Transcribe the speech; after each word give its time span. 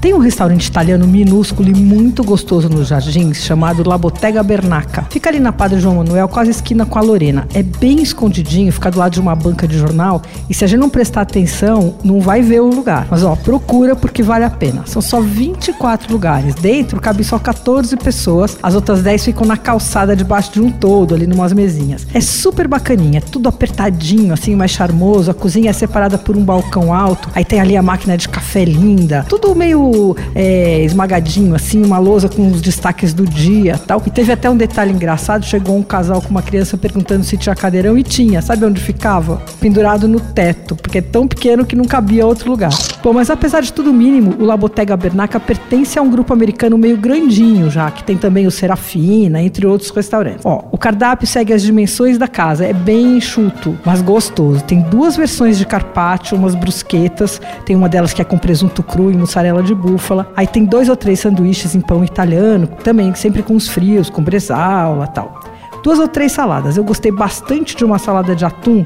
Tem 0.00 0.14
um 0.14 0.18
restaurante 0.18 0.64
italiano 0.64 1.08
minúsculo 1.08 1.68
e 1.68 1.74
muito 1.74 2.22
gostoso 2.22 2.68
nos 2.68 2.86
Jardins, 2.86 3.38
chamado 3.38 3.82
La 3.86 3.98
Bottega 3.98 4.44
Bernaca. 4.44 5.04
Fica 5.10 5.28
ali 5.28 5.40
na 5.40 5.50
Padre 5.50 5.80
João 5.80 5.96
Manuel, 5.96 6.28
quase 6.28 6.52
esquina 6.52 6.86
com 6.86 7.00
a 7.00 7.02
Lorena. 7.02 7.48
É 7.52 7.64
bem 7.64 8.00
escondidinho, 8.00 8.72
fica 8.72 8.92
do 8.92 8.98
lado 9.00 9.14
de 9.14 9.20
uma 9.20 9.34
banca 9.34 9.66
de 9.66 9.76
jornal, 9.76 10.22
e 10.48 10.54
se 10.54 10.64
a 10.64 10.68
gente 10.68 10.78
não 10.78 10.88
prestar 10.88 11.22
atenção, 11.22 11.96
não 12.04 12.20
vai 12.20 12.42
ver 12.42 12.60
o 12.60 12.68
lugar. 12.68 13.08
Mas 13.10 13.24
ó, 13.24 13.34
procura 13.34 13.96
porque 13.96 14.22
vale 14.22 14.44
a 14.44 14.50
pena. 14.50 14.84
São 14.86 15.02
só 15.02 15.20
24 15.20 16.12
lugares. 16.12 16.54
Dentro 16.54 17.00
cabe 17.00 17.24
só 17.24 17.36
14 17.36 17.96
pessoas, 17.96 18.56
as 18.62 18.76
outras 18.76 19.02
10 19.02 19.24
ficam 19.24 19.44
na 19.44 19.56
calçada 19.56 20.14
debaixo 20.14 20.52
de 20.52 20.60
um 20.60 20.70
todo, 20.70 21.12
ali 21.12 21.26
numas 21.26 21.52
mesinhas. 21.52 22.06
É 22.14 22.20
super 22.20 22.68
bacaninha, 22.68 23.20
tudo 23.20 23.48
apertadinho, 23.48 24.32
assim, 24.32 24.54
mais 24.54 24.70
charmoso. 24.70 25.28
A 25.28 25.34
cozinha 25.34 25.70
é 25.70 25.72
separada 25.72 26.16
por 26.16 26.36
um 26.36 26.44
balcão 26.44 26.94
alto, 26.94 27.28
aí 27.34 27.44
tem 27.44 27.60
ali 27.60 27.76
a 27.76 27.82
máquina 27.82 28.16
de 28.16 28.28
café 28.28 28.64
linda, 28.64 29.26
tudo 29.28 29.52
meio 29.56 29.87
é, 30.34 30.82
esmagadinho, 30.84 31.54
assim, 31.54 31.84
uma 31.84 31.98
lousa 31.98 32.28
com 32.28 32.46
os 32.48 32.60
destaques 32.60 33.12
do 33.12 33.26
dia 33.26 33.78
tal. 33.78 34.02
E 34.06 34.10
teve 34.10 34.32
até 34.32 34.48
um 34.48 34.56
detalhe 34.56 34.92
engraçado: 34.92 35.44
chegou 35.44 35.76
um 35.76 35.82
casal 35.82 36.20
com 36.20 36.30
uma 36.30 36.42
criança 36.42 36.76
perguntando 36.76 37.24
se 37.24 37.36
tinha 37.36 37.54
cadeirão 37.54 37.96
e 37.96 38.02
tinha. 38.02 38.40
Sabe 38.42 38.64
onde 38.64 38.80
ficava? 38.80 39.42
Pendurado 39.60 40.06
no 40.08 40.20
teto, 40.20 40.76
porque 40.76 40.98
é 40.98 41.02
tão 41.02 41.26
pequeno 41.26 41.64
que 41.64 41.76
não 41.76 41.84
cabia 41.84 42.26
outro 42.26 42.50
lugar. 42.50 42.70
Bom, 43.02 43.12
mas 43.12 43.30
apesar 43.30 43.60
de 43.60 43.72
tudo 43.72 43.92
mínimo, 43.92 44.36
o 44.38 44.44
Labotega 44.44 44.96
Bernaca 44.96 45.38
pertence 45.38 45.98
a 45.98 46.02
um 46.02 46.10
grupo 46.10 46.32
americano 46.32 46.76
meio 46.76 46.96
grandinho 46.96 47.70
já, 47.70 47.90
que 47.90 48.04
tem 48.04 48.16
também 48.16 48.46
o 48.46 48.50
Serafina, 48.50 49.40
entre 49.40 49.66
outros 49.66 49.90
restaurantes. 49.90 50.44
Ó, 50.44 50.64
o 50.70 50.78
cardápio 50.78 51.26
segue 51.26 51.52
as 51.52 51.62
dimensões 51.62 52.18
da 52.18 52.28
casa, 52.28 52.64
é 52.64 52.72
bem 52.72 53.16
enxuto, 53.18 53.76
mas 53.84 54.02
gostoso. 54.02 54.62
Tem 54.64 54.80
duas 54.80 55.16
versões 55.16 55.58
de 55.58 55.66
carpaccio, 55.66 56.36
umas 56.36 56.54
brusquetas, 56.54 57.40
tem 57.64 57.76
uma 57.76 57.88
delas 57.88 58.12
que 58.12 58.22
é 58.22 58.24
com 58.24 58.38
presunto 58.38 58.82
cru 58.82 59.10
e 59.10 59.16
mussarela 59.16 59.62
de 59.62 59.74
búfala. 59.78 60.30
Aí 60.36 60.46
tem 60.46 60.64
dois 60.64 60.88
ou 60.88 60.96
três 60.96 61.20
sanduíches 61.20 61.74
em 61.74 61.80
pão 61.80 62.04
italiano, 62.04 62.66
também 62.84 63.14
sempre 63.14 63.42
com 63.42 63.54
os 63.54 63.68
frios, 63.68 64.10
com 64.10 64.22
bresaola 64.22 65.06
tal. 65.06 65.40
Duas 65.82 65.98
ou 65.98 66.08
três 66.08 66.32
saladas. 66.32 66.76
Eu 66.76 66.84
gostei 66.84 67.12
bastante 67.12 67.76
de 67.76 67.84
uma 67.84 67.98
salada 67.98 68.34
de 68.34 68.44
atum. 68.44 68.84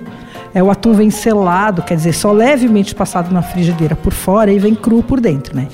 É, 0.54 0.62
o 0.62 0.70
atum 0.70 0.92
vem 0.92 1.10
selado, 1.10 1.82
quer 1.82 1.96
dizer, 1.96 2.12
só 2.12 2.30
levemente 2.30 2.94
passado 2.94 3.32
na 3.32 3.40
frigideira 3.40 3.96
por 3.96 4.12
fora 4.12 4.52
e 4.52 4.58
vem 4.58 4.74
cru 4.74 5.02
por 5.02 5.18
dentro, 5.18 5.56
né? 5.56 5.66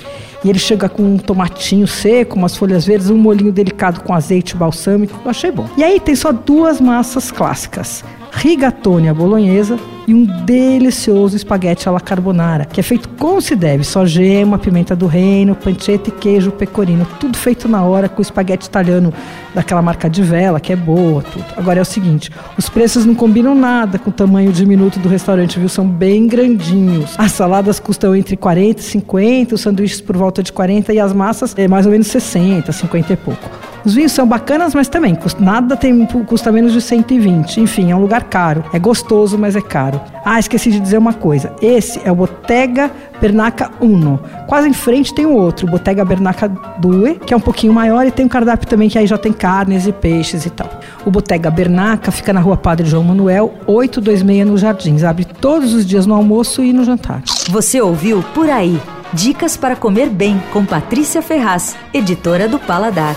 E 0.43 0.49
ele 0.49 0.57
chega 0.57 0.87
com 0.87 1.03
um 1.03 1.17
tomatinho 1.17 1.85
seco, 1.85 2.37
umas 2.37 2.55
folhas 2.55 2.85
verdes, 2.85 3.09
um 3.09 3.17
molhinho 3.17 3.51
delicado 3.51 4.01
com 4.01 4.13
azeite 4.13 4.55
balsâmico. 4.55 5.19
Eu 5.23 5.29
achei 5.29 5.51
bom. 5.51 5.67
E 5.75 5.83
aí 5.83 5.99
tem 5.99 6.15
só 6.15 6.31
duas 6.31 6.79
massas 6.79 7.29
clássicas: 7.29 8.05
rigatone 8.31 9.09
à 9.09 9.13
bolonhesa 9.13 9.77
e 10.09 10.13
um 10.15 10.25
delicioso 10.25 11.35
espaguete 11.35 11.87
alla 11.87 11.99
carbonara, 11.99 12.65
que 12.65 12.79
é 12.79 12.83
feito 12.83 13.07
como 13.09 13.39
se 13.39 13.55
deve, 13.55 13.83
só 13.83 14.07
gema, 14.07 14.57
pimenta 14.57 14.95
do 14.95 15.05
reino, 15.05 15.53
pancetta 15.53 16.09
e 16.09 16.11
queijo 16.11 16.49
pecorino, 16.49 17.05
tudo 17.19 17.37
feito 17.37 17.67
na 17.67 17.83
hora 17.83 18.09
com 18.09 18.19
espaguete 18.19 18.65
italiano 18.65 19.13
daquela 19.53 19.83
marca 19.83 20.09
de 20.09 20.23
vela, 20.23 20.59
que 20.59 20.73
é 20.73 20.75
boa, 20.75 21.21
tudo. 21.21 21.45
Agora 21.55 21.77
é 21.77 21.81
o 21.83 21.85
seguinte, 21.85 22.31
os 22.57 22.67
preços 22.67 23.05
não 23.05 23.13
combinam 23.13 23.53
nada 23.53 23.99
com 23.99 24.09
o 24.09 24.13
tamanho 24.13 24.51
diminuto 24.51 24.97
do 24.97 25.07
restaurante, 25.07 25.59
viu? 25.59 25.69
São 25.69 25.87
bem 25.87 26.25
grandinhos. 26.25 27.13
As 27.15 27.33
saladas 27.33 27.79
custam 27.79 28.15
entre 28.15 28.35
40 28.35 28.79
e 28.79 28.83
50, 28.83 29.53
os 29.53 29.61
sanduíches 29.61 30.01
por 30.01 30.17
volta 30.17 30.41
de 30.41 30.51
40 30.51 30.91
e 30.91 30.99
as 30.99 31.13
massas 31.13 31.53
é 31.55 31.67
mais 31.67 31.85
ou 31.85 31.91
menos 31.91 32.07
60, 32.07 32.71
50 32.71 33.13
e 33.13 33.15
pouco. 33.15 33.68
Os 33.85 33.93
vinhos 33.93 34.11
são 34.11 34.27
bacanas, 34.27 34.75
mas 34.75 34.87
também 34.87 35.17
nada 35.39 35.75
tem, 35.75 36.05
custa 36.05 36.51
menos 36.51 36.73
de 36.73 36.81
120. 36.81 37.61
Enfim, 37.61 37.91
é 37.91 37.95
um 37.95 38.01
lugar 38.01 38.23
caro. 38.23 38.63
É 38.73 38.79
gostoso, 38.79 39.37
mas 39.37 39.55
é 39.55 39.61
caro. 39.61 39.99
Ah, 40.25 40.39
esqueci 40.39 40.71
de 40.71 40.79
dizer 40.79 40.97
uma 40.97 41.13
coisa. 41.13 41.53
Esse 41.61 42.01
é 42.03 42.11
o 42.11 42.15
Bottega 42.15 42.91
Bernaca 43.19 43.71
Uno. 43.79 44.19
Quase 44.47 44.67
em 44.69 44.73
frente 44.73 45.13
tem 45.13 45.25
o 45.25 45.33
outro, 45.33 45.67
o 45.67 45.71
Bottega 45.71 46.03
Bernaca 46.05 46.47
Due, 46.77 47.15
que 47.15 47.33
é 47.33 47.37
um 47.37 47.41
pouquinho 47.41 47.73
maior 47.73 48.05
e 48.05 48.11
tem 48.11 48.25
um 48.25 48.29
cardápio 48.29 48.67
também 48.67 48.89
que 48.89 48.97
aí 48.97 49.07
já 49.07 49.17
tem 49.17 49.31
carnes 49.31 49.87
e 49.87 49.91
peixes 49.91 50.45
e 50.45 50.49
tal. 50.49 50.69
O 51.05 51.11
Bottega 51.11 51.49
Bernaca 51.49 52.11
fica 52.11 52.33
na 52.33 52.39
rua 52.39 52.57
Padre 52.57 52.87
João 52.87 53.03
Manuel, 53.03 53.53
826 53.67 54.47
nos 54.47 54.61
Jardins. 54.61 55.03
Abre 55.03 55.25
todos 55.25 55.73
os 55.73 55.85
dias 55.85 56.05
no 56.05 56.13
almoço 56.13 56.63
e 56.63 56.73
no 56.73 56.83
jantar. 56.83 57.21
Você 57.49 57.81
ouviu 57.81 58.23
Por 58.33 58.49
Aí. 58.49 58.79
Dicas 59.11 59.57
para 59.57 59.75
comer 59.75 60.07
bem 60.07 60.39
com 60.53 60.63
Patrícia 60.63 61.21
Ferraz, 61.21 61.75
editora 61.91 62.47
do 62.47 62.59
Paladar. 62.59 63.15